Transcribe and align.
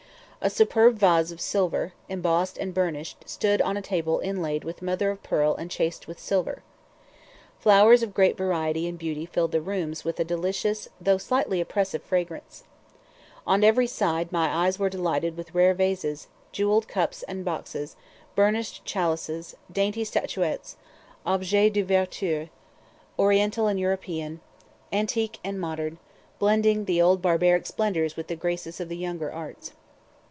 A 0.43 0.49
superb 0.49 0.97
vase 0.97 1.31
of 1.31 1.39
silver, 1.39 1.93
embossed 2.09 2.57
and 2.57 2.73
burnished, 2.73 3.29
stood 3.29 3.61
on 3.61 3.77
a 3.77 3.79
table 3.83 4.17
inlaid 4.23 4.63
with 4.63 4.81
mother 4.81 5.11
of 5.11 5.21
pearl 5.21 5.53
and 5.53 5.69
chased 5.69 6.07
with 6.07 6.17
silver. 6.19 6.63
Flowers 7.59 8.01
of 8.01 8.15
great 8.15 8.35
variety 8.37 8.87
and 8.87 8.97
beauty 8.97 9.27
filled 9.27 9.51
the 9.51 9.61
rooms 9.61 10.03
with 10.03 10.19
a 10.19 10.23
delicious 10.23 10.89
though 10.99 11.19
slightly 11.19 11.61
oppressive 11.61 12.01
fragrance. 12.01 12.63
On 13.45 13.63
every 13.63 13.85
side 13.85 14.31
my 14.31 14.49
eyes 14.65 14.79
were 14.79 14.89
delighted 14.89 15.37
with 15.37 15.53
rare 15.53 15.75
vases, 15.75 16.25
jewelled 16.51 16.87
cups 16.87 17.21
and 17.27 17.45
boxes, 17.45 17.95
burnished 18.33 18.83
chalices, 18.83 19.55
dainty 19.71 20.03
statuettes, 20.03 20.75
objets 21.23 21.75
de 21.75 21.83
virtu, 21.83 22.47
Oriental 23.19 23.67
and 23.67 23.79
European, 23.79 24.41
antique 24.91 25.37
and 25.43 25.61
modern, 25.61 25.99
blending 26.39 26.85
the 26.85 26.99
old 26.99 27.21
barbaric 27.21 27.67
splendors 27.67 28.15
with 28.15 28.25
the 28.25 28.35
graces 28.35 28.79
of 28.79 28.89
the 28.89 28.97
younger 28.97 29.31
arts. 29.31 29.73